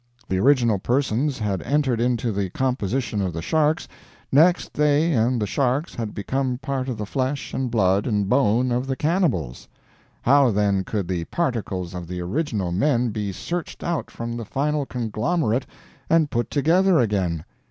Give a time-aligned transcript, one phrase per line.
[0.27, 3.87] The original persons had entered into the composition of the sharks;
[4.31, 8.71] next, they and the sharks had become part of the flesh and blood and bone
[8.71, 9.67] of the cannibals.
[10.23, 14.87] How, then, could the particles of the original men be searched out from the final
[14.87, 15.67] conglomerate
[16.09, 17.45] and put together again?